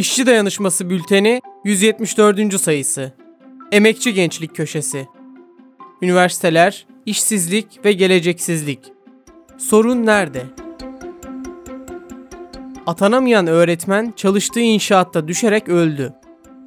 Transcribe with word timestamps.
İşçi 0.00 0.26
Dayanışması 0.26 0.90
Bülteni 0.90 1.42
174. 1.64 2.60
sayısı. 2.60 3.12
Emekçi 3.72 4.14
Gençlik 4.14 4.56
Köşesi. 4.56 5.08
Üniversiteler, 6.02 6.86
işsizlik 7.06 7.84
ve 7.84 7.92
geleceksizlik. 7.92 8.78
Sorun 9.58 10.06
nerede? 10.06 10.42
Atanamayan 12.86 13.46
öğretmen 13.46 14.12
çalıştığı 14.16 14.60
inşaatta 14.60 15.28
düşerek 15.28 15.68
öldü. 15.68 16.12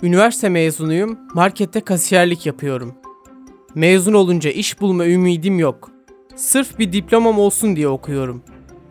Üniversite 0.01 0.49
mezunuyum, 0.49 1.19
markette 1.33 1.81
kasiyerlik 1.81 2.45
yapıyorum. 2.45 2.95
Mezun 3.75 4.13
olunca 4.13 4.49
iş 4.49 4.81
bulma 4.81 5.05
ümidim 5.05 5.59
yok. 5.59 5.91
Sırf 6.35 6.79
bir 6.79 6.93
diplomam 6.93 7.39
olsun 7.39 7.75
diye 7.75 7.87
okuyorum. 7.87 8.43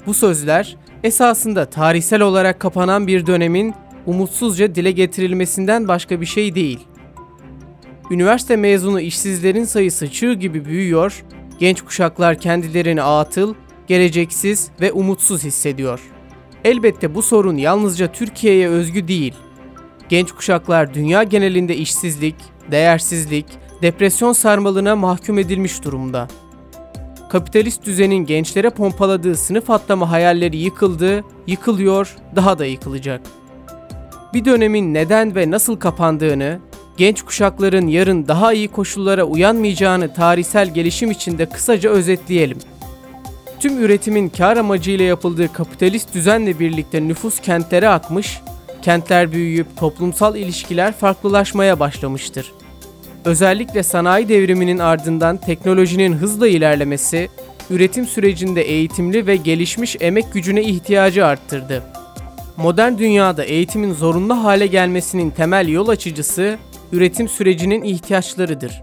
Bu 0.06 0.14
sözler 0.14 0.76
esasında 1.04 1.64
tarihsel 1.64 2.20
olarak 2.20 2.60
kapanan 2.60 3.06
bir 3.06 3.26
dönemin 3.26 3.74
umutsuzca 4.06 4.74
dile 4.74 4.90
getirilmesinden 4.90 5.88
başka 5.88 6.20
bir 6.20 6.26
şey 6.26 6.54
değil. 6.54 6.78
Üniversite 8.10 8.56
mezunu 8.56 9.00
işsizlerin 9.00 9.64
sayısı 9.64 10.10
çığ 10.10 10.32
gibi 10.32 10.64
büyüyor, 10.64 11.24
genç 11.58 11.82
kuşaklar 11.82 12.38
kendilerini 12.38 13.02
atıl, 13.02 13.54
geleceksiz 13.86 14.70
ve 14.80 14.92
umutsuz 14.92 15.44
hissediyor. 15.44 16.00
Elbette 16.64 17.14
bu 17.14 17.22
sorun 17.22 17.56
yalnızca 17.56 18.12
Türkiye'ye 18.12 18.68
özgü 18.68 19.08
değil. 19.08 19.34
Genç 20.08 20.32
kuşaklar 20.32 20.94
dünya 20.94 21.22
genelinde 21.22 21.76
işsizlik, 21.76 22.34
değersizlik, 22.70 23.46
depresyon 23.82 24.32
sarmalına 24.32 24.96
mahkum 24.96 25.38
edilmiş 25.38 25.84
durumda. 25.84 26.28
Kapitalist 27.30 27.86
düzenin 27.86 28.26
gençlere 28.26 28.70
pompaladığı 28.70 29.36
sınıf 29.36 29.70
atlama 29.70 30.10
hayalleri 30.10 30.56
yıkıldı, 30.56 31.24
yıkılıyor, 31.46 32.16
daha 32.36 32.58
da 32.58 32.66
yıkılacak. 32.66 33.20
Bir 34.34 34.44
dönemin 34.44 34.94
neden 34.94 35.34
ve 35.34 35.50
nasıl 35.50 35.76
kapandığını, 35.76 36.58
genç 36.96 37.22
kuşakların 37.22 37.86
yarın 37.86 38.28
daha 38.28 38.52
iyi 38.52 38.68
koşullara 38.68 39.24
uyanmayacağını 39.24 40.14
tarihsel 40.14 40.74
gelişim 40.74 41.10
içinde 41.10 41.46
kısaca 41.46 41.90
özetleyelim. 41.90 42.58
Tüm 43.60 43.78
üretimin 43.78 44.28
kar 44.28 44.56
amacıyla 44.56 45.04
yapıldığı 45.04 45.52
kapitalist 45.52 46.14
düzenle 46.14 46.58
birlikte 46.58 47.08
nüfus 47.08 47.40
kentlere 47.40 47.88
akmış, 47.88 48.40
kentler 48.82 49.32
büyüyüp 49.32 49.76
toplumsal 49.76 50.36
ilişkiler 50.36 50.92
farklılaşmaya 50.92 51.80
başlamıştır. 51.80 52.52
Özellikle 53.24 53.82
sanayi 53.82 54.28
devriminin 54.28 54.78
ardından 54.78 55.36
teknolojinin 55.36 56.12
hızla 56.12 56.48
ilerlemesi, 56.48 57.28
üretim 57.70 58.06
sürecinde 58.06 58.62
eğitimli 58.62 59.26
ve 59.26 59.36
gelişmiş 59.36 59.96
emek 60.00 60.32
gücüne 60.32 60.62
ihtiyacı 60.62 61.26
arttırdı. 61.26 61.82
Modern 62.56 62.98
dünyada 62.98 63.44
eğitimin 63.44 63.92
zorunlu 63.92 64.44
hale 64.44 64.66
gelmesinin 64.66 65.30
temel 65.30 65.68
yol 65.68 65.88
açıcısı 65.88 66.58
üretim 66.92 67.28
sürecinin 67.28 67.82
ihtiyaçlarıdır. 67.82 68.82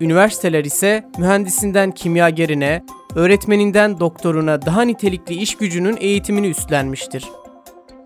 Üniversiteler 0.00 0.64
ise 0.64 1.04
mühendisinden 1.18 1.90
kimyagerine, 1.90 2.82
öğretmeninden 3.14 4.00
doktoruna 4.00 4.62
daha 4.62 4.82
nitelikli 4.82 5.34
iş 5.34 5.56
gücünün 5.56 5.96
eğitimini 6.00 6.46
üstlenmiştir. 6.46 7.24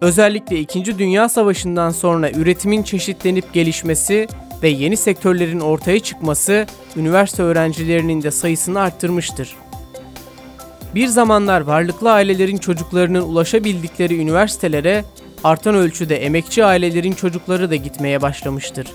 Özellikle 0.00 0.60
2. 0.60 0.98
Dünya 0.98 1.28
Savaşı'ndan 1.28 1.90
sonra 1.90 2.30
üretimin 2.30 2.82
çeşitlenip 2.82 3.52
gelişmesi 3.52 4.26
ve 4.62 4.68
yeni 4.68 4.96
sektörlerin 4.96 5.60
ortaya 5.60 6.00
çıkması 6.00 6.66
üniversite 6.96 7.42
öğrencilerinin 7.42 8.22
de 8.22 8.30
sayısını 8.30 8.80
arttırmıştır. 8.80 9.56
Bir 10.96 11.06
zamanlar 11.06 11.60
varlıklı 11.60 12.12
ailelerin 12.12 12.56
çocuklarının 12.56 13.22
ulaşabildikleri 13.22 14.16
üniversitelere 14.20 15.04
artan 15.44 15.74
ölçüde 15.74 16.16
emekçi 16.16 16.64
ailelerin 16.64 17.12
çocukları 17.12 17.70
da 17.70 17.76
gitmeye 17.76 18.22
başlamıştır. 18.22 18.86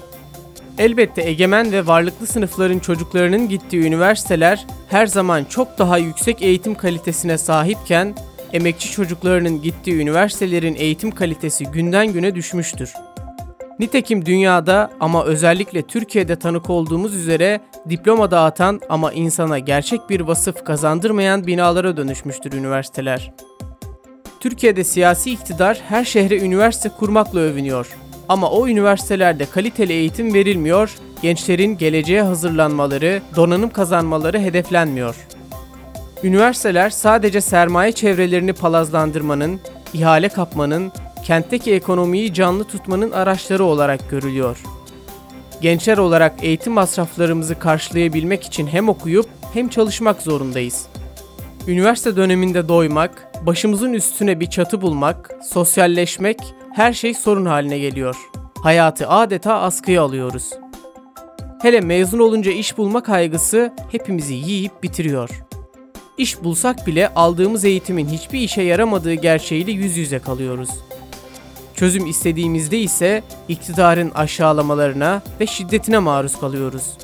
Elbette 0.77 1.21
egemen 1.21 1.71
ve 1.71 1.87
varlıklı 1.87 2.27
sınıfların 2.27 2.79
çocuklarının 2.79 3.49
gittiği 3.49 3.83
üniversiteler 3.83 4.65
her 4.89 5.07
zaman 5.07 5.43
çok 5.43 5.79
daha 5.79 5.97
yüksek 5.97 6.41
eğitim 6.41 6.75
kalitesine 6.75 7.37
sahipken 7.37 8.15
emekçi 8.53 8.91
çocuklarının 8.91 9.61
gittiği 9.61 9.95
üniversitelerin 9.95 10.75
eğitim 10.75 11.11
kalitesi 11.11 11.65
günden 11.65 12.13
güne 12.13 12.35
düşmüştür. 12.35 12.93
Nitekim 13.81 14.25
dünyada 14.25 14.91
ama 14.99 15.25
özellikle 15.25 15.81
Türkiye'de 15.81 16.35
tanık 16.35 16.69
olduğumuz 16.69 17.15
üzere 17.15 17.61
diploma 17.89 18.31
dağıtan 18.31 18.81
ama 18.89 19.13
insana 19.13 19.59
gerçek 19.59 20.09
bir 20.09 20.19
vasıf 20.19 20.63
kazandırmayan 20.65 21.47
binalara 21.47 21.97
dönüşmüştür 21.97 22.53
üniversiteler. 22.53 23.31
Türkiye'de 24.39 24.83
siyasi 24.83 25.31
iktidar 25.31 25.81
her 25.87 26.05
şehre 26.05 26.39
üniversite 26.39 26.89
kurmakla 26.89 27.39
övünüyor. 27.39 27.97
Ama 28.29 28.51
o 28.51 28.67
üniversitelerde 28.67 29.45
kaliteli 29.45 29.93
eğitim 29.93 30.33
verilmiyor, 30.33 30.95
gençlerin 31.21 31.77
geleceğe 31.77 32.21
hazırlanmaları, 32.21 33.21
donanım 33.35 33.69
kazanmaları 33.69 34.39
hedeflenmiyor. 34.39 35.15
Üniversiteler 36.23 36.89
sadece 36.89 37.41
sermaye 37.41 37.91
çevrelerini 37.91 38.53
palazlandırmanın, 38.53 39.59
ihale 39.93 40.29
kapmanın, 40.29 40.91
kentteki 41.23 41.73
ekonomiyi 41.73 42.33
canlı 42.33 42.63
tutmanın 42.63 43.11
araçları 43.11 43.63
olarak 43.63 44.09
görülüyor. 44.09 44.57
Gençler 45.61 45.97
olarak 45.97 46.43
eğitim 46.43 46.73
masraflarımızı 46.73 47.59
karşılayabilmek 47.59 48.43
için 48.43 48.67
hem 48.67 48.89
okuyup 48.89 49.25
hem 49.53 49.69
çalışmak 49.69 50.21
zorundayız. 50.21 50.87
Üniversite 51.67 52.15
döneminde 52.15 52.67
doymak, 52.67 53.31
başımızın 53.45 53.93
üstüne 53.93 54.39
bir 54.39 54.49
çatı 54.49 54.81
bulmak, 54.81 55.35
sosyalleşmek 55.49 56.39
her 56.73 56.93
şey 56.93 57.13
sorun 57.13 57.45
haline 57.45 57.79
geliyor. 57.79 58.15
Hayatı 58.63 59.09
adeta 59.09 59.61
askıya 59.61 60.03
alıyoruz. 60.03 60.49
Hele 61.61 61.81
mezun 61.81 62.19
olunca 62.19 62.51
iş 62.51 62.77
bulma 62.77 63.03
kaygısı 63.03 63.73
hepimizi 63.91 64.33
yiyip 64.33 64.83
bitiriyor. 64.83 65.29
İş 66.17 66.43
bulsak 66.43 66.87
bile 66.87 67.13
aldığımız 67.13 67.65
eğitimin 67.65 68.07
hiçbir 68.07 68.39
işe 68.39 68.61
yaramadığı 68.61 69.13
gerçeğiyle 69.13 69.71
yüz 69.71 69.97
yüze 69.97 70.19
kalıyoruz. 70.19 70.69
Çözüm 71.81 72.05
istediğimizde 72.05 72.79
ise 72.79 73.23
iktidarın 73.47 74.11
aşağılamalarına 74.11 75.21
ve 75.39 75.47
şiddetine 75.47 75.99
maruz 75.99 76.39
kalıyoruz. 76.39 76.97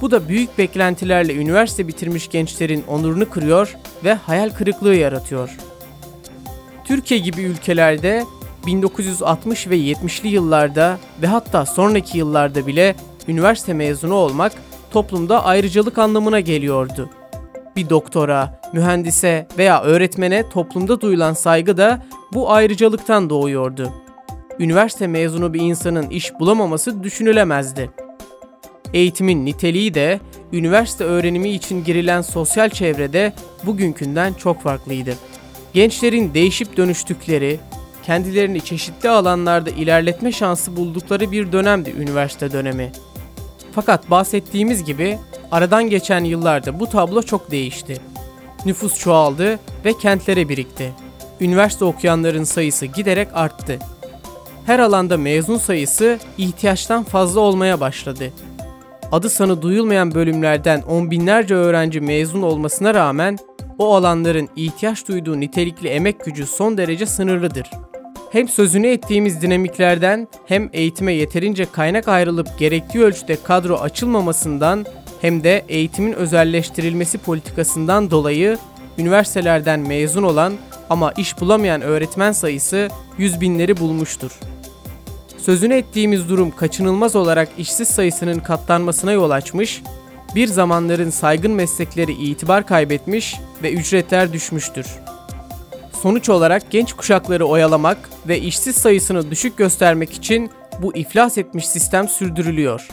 Bu 0.00 0.10
da 0.10 0.28
büyük 0.28 0.58
beklentilerle 0.58 1.34
üniversite 1.34 1.88
bitirmiş 1.88 2.28
gençlerin 2.28 2.84
onurunu 2.88 3.30
kırıyor 3.30 3.76
ve 4.04 4.14
hayal 4.14 4.50
kırıklığı 4.50 4.94
yaratıyor. 4.94 5.56
Türkiye 6.84 7.20
gibi 7.20 7.42
ülkelerde 7.42 8.24
1960 8.66 9.68
ve 9.68 9.76
70'li 9.76 10.28
yıllarda 10.28 10.98
ve 11.22 11.26
hatta 11.26 11.66
sonraki 11.66 12.18
yıllarda 12.18 12.66
bile 12.66 12.94
üniversite 13.28 13.74
mezunu 13.74 14.14
olmak 14.14 14.52
toplumda 14.92 15.44
ayrıcalık 15.44 15.98
anlamına 15.98 16.40
geliyordu. 16.40 17.10
Bir 17.76 17.90
doktora, 17.90 18.60
mühendise 18.72 19.46
veya 19.58 19.82
öğretmene 19.82 20.48
toplumda 20.48 21.00
duyulan 21.00 21.32
saygı 21.32 21.76
da 21.76 22.02
bu 22.32 22.52
ayrıcalıktan 22.52 23.30
doğuyordu. 23.30 23.92
Üniversite 24.58 25.06
mezunu 25.06 25.54
bir 25.54 25.60
insanın 25.60 26.10
iş 26.10 26.34
bulamaması 26.40 27.02
düşünülemezdi. 27.02 27.90
Eğitimin 28.94 29.46
niteliği 29.46 29.94
de 29.94 30.20
üniversite 30.52 31.04
öğrenimi 31.04 31.50
için 31.50 31.84
girilen 31.84 32.22
sosyal 32.22 32.68
çevrede 32.70 33.32
bugünkünden 33.66 34.32
çok 34.32 34.62
farklıydı. 34.62 35.14
Gençlerin 35.72 36.34
değişip 36.34 36.76
dönüştükleri, 36.76 37.60
kendilerini 38.02 38.60
çeşitli 38.60 39.08
alanlarda 39.08 39.70
ilerletme 39.70 40.32
şansı 40.32 40.76
buldukları 40.76 41.32
bir 41.32 41.52
dönemdi 41.52 41.94
üniversite 41.98 42.52
dönemi. 42.52 42.92
Fakat 43.72 44.10
bahsettiğimiz 44.10 44.84
gibi 44.84 45.18
aradan 45.50 45.90
geçen 45.90 46.24
yıllarda 46.24 46.80
bu 46.80 46.86
tablo 46.86 47.22
çok 47.22 47.50
değişti. 47.50 47.96
Nüfus 48.66 48.98
çoğaldı 48.98 49.58
ve 49.84 49.98
kentlere 49.98 50.48
birikti. 50.48 50.92
Üniversite 51.40 51.84
okuyanların 51.84 52.44
sayısı 52.44 52.86
giderek 52.86 53.28
arttı. 53.34 53.78
Her 54.66 54.78
alanda 54.78 55.16
mezun 55.16 55.58
sayısı 55.58 56.18
ihtiyaçtan 56.38 57.04
fazla 57.04 57.40
olmaya 57.40 57.80
başladı. 57.80 58.32
Adı 59.12 59.30
sanı 59.30 59.62
duyulmayan 59.62 60.14
bölümlerden 60.14 60.82
on 60.82 61.10
binlerce 61.10 61.54
öğrenci 61.54 62.00
mezun 62.00 62.42
olmasına 62.42 62.94
rağmen 62.94 63.38
o 63.78 63.94
alanların 63.94 64.48
ihtiyaç 64.56 65.08
duyduğu 65.08 65.40
nitelikli 65.40 65.88
emek 65.88 66.24
gücü 66.24 66.46
son 66.46 66.78
derece 66.78 67.06
sınırlıdır. 67.06 67.70
Hem 68.32 68.48
sözünü 68.48 68.86
ettiğimiz 68.86 69.42
dinamiklerden 69.42 70.28
hem 70.46 70.70
eğitime 70.72 71.12
yeterince 71.12 71.66
kaynak 71.72 72.08
ayrılıp 72.08 72.58
gerektiği 72.58 73.04
ölçüde 73.04 73.36
kadro 73.42 73.76
açılmamasından 73.76 74.86
hem 75.20 75.44
de 75.44 75.64
eğitimin 75.68 76.12
özelleştirilmesi 76.12 77.18
politikasından 77.18 78.10
dolayı 78.10 78.58
üniversitelerden 78.98 79.80
mezun 79.80 80.22
olan 80.22 80.52
ama 80.90 81.12
iş 81.12 81.40
bulamayan 81.40 81.80
öğretmen 81.80 82.32
sayısı 82.32 82.88
yüz 83.18 83.40
binleri 83.40 83.76
bulmuştur. 83.76 84.38
Sözünü 85.38 85.74
ettiğimiz 85.74 86.28
durum 86.28 86.50
kaçınılmaz 86.50 87.16
olarak 87.16 87.48
işsiz 87.58 87.88
sayısının 87.88 88.38
katlanmasına 88.38 89.12
yol 89.12 89.30
açmış, 89.30 89.82
bir 90.34 90.46
zamanların 90.46 91.10
saygın 91.10 91.52
meslekleri 91.52 92.12
itibar 92.12 92.66
kaybetmiş 92.66 93.36
ve 93.62 93.72
ücretler 93.72 94.32
düşmüştür. 94.32 94.86
Sonuç 96.02 96.28
olarak 96.28 96.70
genç 96.70 96.92
kuşakları 96.92 97.46
oyalamak 97.46 98.10
ve 98.28 98.40
işsiz 98.40 98.76
sayısını 98.76 99.30
düşük 99.30 99.56
göstermek 99.56 100.12
için 100.12 100.50
bu 100.82 100.96
iflas 100.96 101.38
etmiş 101.38 101.68
sistem 101.68 102.08
sürdürülüyor. 102.08 102.88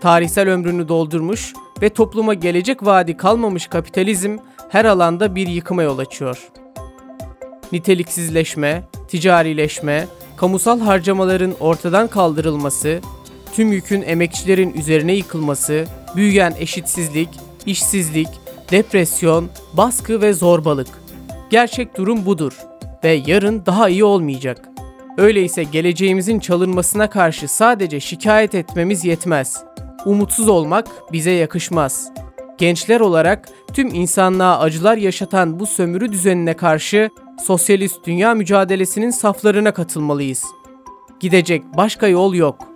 Tarihsel 0.00 0.48
ömrünü 0.48 0.88
doldurmuş 0.88 1.52
ve 1.82 1.88
topluma 1.88 2.34
gelecek 2.34 2.86
vaadi 2.86 3.16
kalmamış 3.16 3.66
kapitalizm 3.66 4.36
her 4.68 4.84
alanda 4.84 5.34
bir 5.34 5.46
yıkıma 5.46 5.82
yol 5.82 5.98
açıyor. 5.98 6.38
Niteliksizleşme, 7.72 8.82
ticarileşme, 9.08 10.06
kamusal 10.36 10.80
harcamaların 10.80 11.54
ortadan 11.60 12.08
kaldırılması, 12.08 13.00
tüm 13.54 13.72
yükün 13.72 14.02
emekçilerin 14.02 14.74
üzerine 14.74 15.12
yıkılması, 15.12 15.84
büyüyen 16.16 16.54
eşitsizlik, 16.58 17.28
işsizlik, 17.66 18.28
depresyon, 18.70 19.50
baskı 19.72 20.20
ve 20.20 20.32
zorbalık. 20.32 20.88
Gerçek 21.50 21.96
durum 21.96 22.26
budur 22.26 22.52
ve 23.04 23.22
yarın 23.26 23.66
daha 23.66 23.88
iyi 23.88 24.04
olmayacak. 24.04 24.68
Öyleyse 25.18 25.62
geleceğimizin 25.62 26.38
çalınmasına 26.38 27.10
karşı 27.10 27.48
sadece 27.48 28.00
şikayet 28.00 28.54
etmemiz 28.54 29.04
yetmez. 29.04 29.64
Umutsuz 30.04 30.48
olmak 30.48 30.86
bize 31.12 31.30
yakışmaz. 31.30 32.10
Gençler 32.58 33.00
olarak 33.00 33.48
tüm 33.72 33.94
insanlığa 33.94 34.58
acılar 34.58 34.96
yaşatan 34.96 35.60
bu 35.60 35.66
sömürü 35.66 36.12
düzenine 36.12 36.54
karşı 36.54 37.10
sosyalist 37.42 38.06
dünya 38.06 38.34
mücadelesinin 38.34 39.10
saflarına 39.10 39.74
katılmalıyız. 39.74 40.44
Gidecek 41.20 41.62
başka 41.76 42.08
yol 42.08 42.34
yok.'' 42.34 42.73